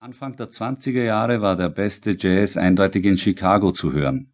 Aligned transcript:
Anfang 0.00 0.36
der 0.36 0.48
20er 0.48 1.02
Jahre 1.02 1.40
war 1.40 1.56
der 1.56 1.70
beste 1.70 2.16
Jazz 2.16 2.56
eindeutig 2.56 3.04
in 3.04 3.18
Chicago 3.18 3.72
zu 3.72 3.92
hören. 3.92 4.32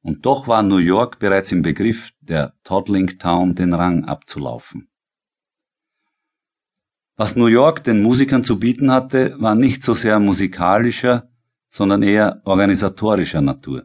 Und 0.00 0.24
doch 0.24 0.48
war 0.48 0.62
New 0.62 0.78
York 0.78 1.18
bereits 1.18 1.52
im 1.52 1.60
Begriff, 1.60 2.12
der 2.22 2.54
Toddling 2.64 3.18
Town 3.18 3.54
den 3.54 3.74
Rang 3.74 4.06
abzulaufen. 4.06 4.88
Was 7.16 7.36
New 7.36 7.48
York 7.48 7.84
den 7.84 8.00
Musikern 8.00 8.44
zu 8.44 8.58
bieten 8.58 8.90
hatte, 8.90 9.38
war 9.38 9.54
nicht 9.54 9.82
so 9.82 9.92
sehr 9.92 10.18
musikalischer, 10.20 11.28
sondern 11.68 12.02
eher 12.02 12.40
organisatorischer 12.46 13.42
Natur. 13.42 13.84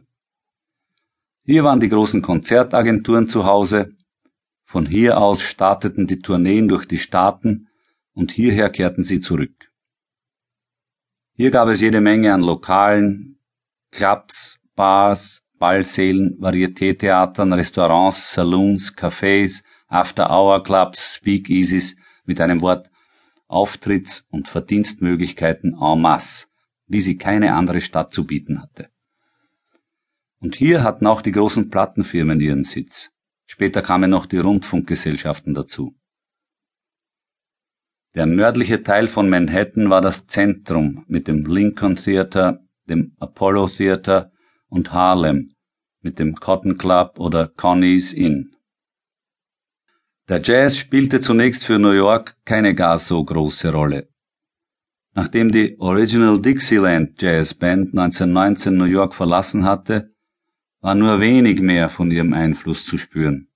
Hier 1.42 1.64
waren 1.64 1.80
die 1.80 1.90
großen 1.90 2.22
Konzertagenturen 2.22 3.28
zu 3.28 3.44
Hause, 3.44 3.94
von 4.64 4.86
hier 4.86 5.18
aus 5.18 5.42
starteten 5.42 6.06
die 6.06 6.22
Tourneen 6.22 6.66
durch 6.66 6.86
die 6.86 6.96
Staaten 6.96 7.68
und 8.14 8.32
hierher 8.32 8.70
kehrten 8.70 9.04
sie 9.04 9.20
zurück. 9.20 9.73
Hier 11.36 11.50
gab 11.50 11.68
es 11.68 11.80
jede 11.80 12.00
Menge 12.00 12.32
an 12.32 12.42
Lokalen, 12.42 13.40
Clubs, 13.90 14.60
Bars, 14.76 15.48
Ballsälen, 15.58 16.38
Varieté-Theatern, 16.38 17.52
Restaurants, 17.52 18.32
Saloons, 18.32 18.96
Cafés, 18.96 19.64
After-Hour-Clubs, 19.88 21.16
Speakeasies, 21.16 21.96
mit 22.24 22.40
einem 22.40 22.60
Wort 22.60 22.88
Auftritts- 23.48 24.28
und 24.30 24.46
Verdienstmöglichkeiten 24.46 25.76
en 25.80 26.00
masse, 26.00 26.46
wie 26.86 27.00
sie 27.00 27.18
keine 27.18 27.54
andere 27.54 27.80
Stadt 27.80 28.14
zu 28.14 28.24
bieten 28.24 28.62
hatte. 28.62 28.90
Und 30.38 30.54
hier 30.54 30.84
hatten 30.84 31.08
auch 31.08 31.20
die 31.20 31.32
großen 31.32 31.68
Plattenfirmen 31.68 32.40
ihren 32.40 32.62
Sitz. 32.62 33.10
Später 33.46 33.82
kamen 33.82 34.10
noch 34.10 34.26
die 34.26 34.38
Rundfunkgesellschaften 34.38 35.52
dazu. 35.52 35.96
Der 38.14 38.26
nördliche 38.26 38.82
Teil 38.84 39.08
von 39.08 39.28
Manhattan 39.28 39.90
war 39.90 40.00
das 40.00 40.26
Zentrum 40.26 41.04
mit 41.08 41.26
dem 41.26 41.46
Lincoln 41.46 41.96
Theater, 41.96 42.60
dem 42.88 43.16
Apollo 43.18 43.68
Theater 43.68 44.30
und 44.68 44.92
Harlem 44.92 45.52
mit 46.00 46.20
dem 46.20 46.36
Cotton 46.36 46.78
Club 46.78 47.18
oder 47.18 47.48
Connie's 47.48 48.12
Inn. 48.12 48.54
Der 50.28 50.40
Jazz 50.40 50.76
spielte 50.76 51.20
zunächst 51.20 51.64
für 51.64 51.78
New 51.78 51.90
York 51.90 52.36
keine 52.44 52.74
gar 52.74 52.98
so 52.98 53.24
große 53.24 53.72
Rolle. 53.72 54.08
Nachdem 55.12 55.50
die 55.50 55.78
Original 55.80 56.40
Dixieland 56.40 57.20
Jazz 57.20 57.54
Band 57.54 57.98
1919 57.98 58.76
New 58.76 58.84
York 58.84 59.14
verlassen 59.14 59.64
hatte, 59.64 60.14
war 60.80 60.94
nur 60.94 61.20
wenig 61.20 61.60
mehr 61.60 61.88
von 61.88 62.10
ihrem 62.10 62.32
Einfluss 62.32 62.84
zu 62.84 62.96
spüren. 62.96 63.48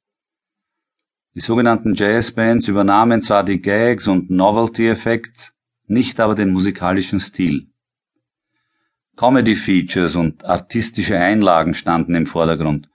Die 1.38 1.44
sogenannten 1.44 1.94
Jazzbands 1.94 2.66
übernahmen 2.66 3.22
zwar 3.22 3.44
die 3.44 3.62
Gags 3.62 4.08
und 4.08 4.28
Novelty-Effekts, 4.28 5.54
nicht 5.86 6.18
aber 6.18 6.34
den 6.34 6.50
musikalischen 6.50 7.20
Stil. 7.20 7.68
Comedy-Features 9.14 10.16
und 10.16 10.44
artistische 10.44 11.16
Einlagen 11.16 11.74
standen 11.74 12.16
im 12.16 12.26
Vordergrund. 12.26 12.90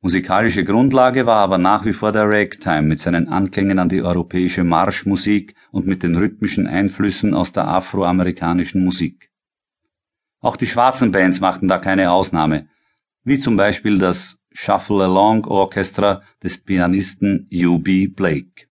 Musikalische 0.00 0.64
Grundlage 0.64 1.26
war 1.26 1.40
aber 1.40 1.58
nach 1.58 1.84
wie 1.84 1.92
vor 1.92 2.10
der 2.10 2.26
Ragtime 2.26 2.88
mit 2.88 3.00
seinen 3.00 3.28
Anklängen 3.28 3.78
an 3.78 3.90
die 3.90 4.00
europäische 4.00 4.64
Marschmusik 4.64 5.54
und 5.70 5.86
mit 5.86 6.02
den 6.02 6.16
rhythmischen 6.16 6.66
Einflüssen 6.66 7.34
aus 7.34 7.52
der 7.52 7.68
afroamerikanischen 7.68 8.82
Musik. 8.82 9.30
Auch 10.40 10.56
die 10.56 10.66
schwarzen 10.66 11.12
Bands 11.12 11.40
machten 11.40 11.68
da 11.68 11.76
keine 11.76 12.12
Ausnahme, 12.12 12.66
wie 13.24 13.38
zum 13.38 13.56
Beispiel 13.56 13.98
das 13.98 14.38
Shuffle 14.56 15.02
Along 15.02 15.44
Orchestra 15.46 16.22
des 16.42 16.62
Pianisten 16.62 17.48
U.B. 17.52 18.06
Blake. 18.06 18.68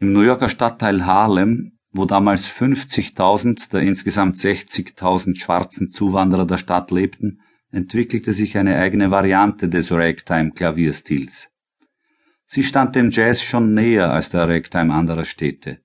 Im 0.00 0.12
New 0.12 0.22
Yorker 0.22 0.48
Stadtteil 0.48 1.04
Harlem, 1.06 1.78
wo 1.92 2.06
damals 2.06 2.48
50.000 2.48 3.70
der 3.70 3.82
insgesamt 3.82 4.38
60.000 4.38 5.38
schwarzen 5.38 5.90
Zuwanderer 5.90 6.46
der 6.46 6.58
Stadt 6.58 6.90
lebten, 6.90 7.40
entwickelte 7.70 8.32
sich 8.32 8.56
eine 8.56 8.76
eigene 8.76 9.10
Variante 9.10 9.68
des 9.68 9.92
Ragtime-Klavierstils. 9.92 11.51
Sie 12.54 12.64
stand 12.64 12.94
dem 12.96 13.08
Jazz 13.08 13.40
schon 13.40 13.72
näher 13.72 14.12
als 14.12 14.28
der 14.28 14.46
Ragtime 14.46 14.92
anderer 14.92 15.24
Städte. 15.24 15.80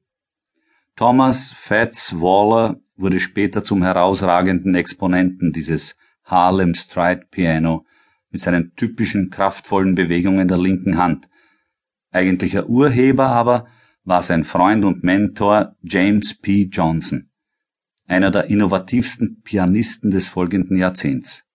Thomas 0.97 1.53
Fats 1.55 2.19
Waller 2.19 2.81
wurde 2.97 3.21
später 3.21 3.63
zum 3.63 3.83
herausragenden 3.83 4.75
Exponenten 4.75 5.53
dieses 5.53 5.97
Harlem 6.25 6.75
Stride 6.75 7.25
Piano 7.31 7.85
mit 8.31 8.41
seinen 8.41 8.75
typischen 8.75 9.29
kraftvollen 9.29 9.95
Bewegungen 9.95 10.49
der 10.49 10.57
linken 10.57 10.97
Hand. 10.97 11.29
Eigentlicher 12.11 12.67
Urheber 12.67 13.27
aber 13.27 13.67
war 14.03 14.21
sein 14.21 14.43
Freund 14.43 14.83
und 14.83 15.05
Mentor 15.05 15.77
James 15.83 16.37
P. 16.37 16.63
Johnson, 16.69 17.29
einer 18.07 18.29
der 18.29 18.49
innovativsten 18.49 19.41
Pianisten 19.41 20.11
des 20.11 20.27
folgenden 20.27 20.75
Jahrzehnts. 20.75 21.45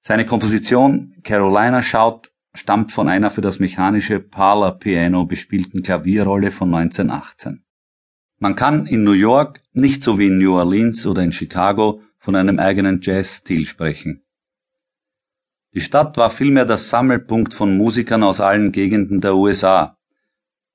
Seine 0.00 0.24
Komposition 0.24 1.16
Carolina 1.22 1.82
Shout 1.82 2.30
stammt 2.54 2.92
von 2.92 3.08
einer 3.08 3.30
für 3.30 3.40
das 3.40 3.58
mechanische 3.58 4.20
Parlor 4.20 4.78
Piano 4.78 5.26
bespielten 5.26 5.82
Klavierrolle 5.82 6.50
von 6.50 6.74
1918. 6.74 7.64
Man 8.38 8.56
kann 8.56 8.86
in 8.86 9.04
New 9.04 9.12
York 9.12 9.60
nicht 9.72 10.02
so 10.02 10.18
wie 10.18 10.28
in 10.28 10.38
New 10.38 10.54
Orleans 10.54 11.06
oder 11.06 11.22
in 11.22 11.32
Chicago 11.32 12.02
von 12.18 12.36
einem 12.36 12.58
eigenen 12.58 13.00
Jazzstil 13.02 13.66
sprechen. 13.66 14.24
Die 15.74 15.80
Stadt 15.80 16.16
war 16.16 16.30
vielmehr 16.30 16.64
das 16.64 16.88
Sammelpunkt 16.88 17.52
von 17.52 17.76
Musikern 17.76 18.22
aus 18.22 18.40
allen 18.40 18.70
Gegenden 18.70 19.20
der 19.20 19.34
USA, 19.34 19.98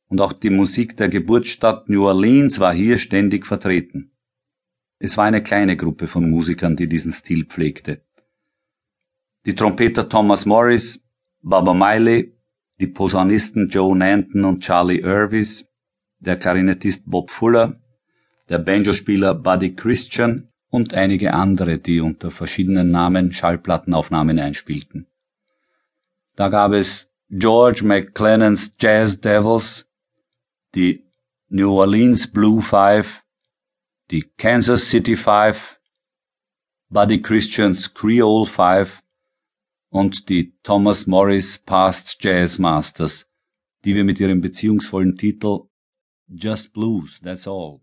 und 0.10 0.20
auch 0.22 0.34
die 0.34 0.50
Musik 0.50 0.98
der 0.98 1.08
Geburtsstadt 1.08 1.88
New 1.88 2.06
Orleans 2.06 2.60
war 2.60 2.74
hier 2.74 2.98
ständig 2.98 3.46
vertreten. 3.46 4.12
Es 4.98 5.16
war 5.18 5.26
eine 5.26 5.42
kleine 5.42 5.78
Gruppe 5.78 6.08
von 6.08 6.30
Musikern, 6.30 6.76
die 6.76 6.90
diesen 6.90 7.12
Stil 7.12 7.46
pflegte. 7.46 8.04
Die 9.46 9.56
Trompeter 9.56 10.10
Thomas 10.10 10.46
Morris, 10.46 11.08
Baba 11.42 11.74
Miley, 11.74 12.34
die 12.80 12.88
Posaunisten 12.88 13.70
Joe 13.70 13.98
Nanton 13.98 14.44
und 14.44 14.62
Charlie 14.62 15.00
Irvis, 15.00 15.70
der 16.20 16.38
Klarinettist 16.38 17.10
Bob 17.10 17.32
Fuller, 17.32 17.80
der 18.50 18.60
Banjospieler 18.60 19.36
Buddy 19.36 19.76
Christian 19.76 20.50
und 20.70 20.94
einige 20.94 21.34
andere, 21.34 21.78
die 21.78 22.02
unter 22.02 22.30
verschiedenen 22.32 22.92
Namen 22.92 23.32
Schallplattenaufnahmen 23.32 24.38
einspielten. 24.38 25.08
Da 26.36 26.50
gab 26.50 26.74
es 26.74 27.12
George 27.30 27.84
McClennans 27.84 28.76
Jazz 28.80 29.22
Devils, 29.22 29.90
die 30.76 31.06
New 31.48 31.72
Orleans 31.72 32.28
Blue 32.32 32.62
Five, 32.62 33.24
die 34.12 34.24
Kansas 34.38 34.88
City 34.88 35.16
Five, 35.16 35.80
Buddy 36.90 37.22
Christians 37.22 37.94
Creole 37.94 38.46
Five 38.46 39.02
und 39.90 40.30
die 40.30 40.54
Thomas 40.64 41.08
Morris 41.08 41.58
Past 41.58 42.24
Jazz 42.24 42.60
Masters, 42.60 43.28
die 43.84 43.96
wir 43.96 44.04
mit 44.04 44.20
ihrem 44.20 44.42
beziehungsvollen 44.42 45.16
Titel 45.18 45.68
Just 46.28 46.74
Blues, 46.74 47.20
That's 47.22 47.48
All. 47.48 47.82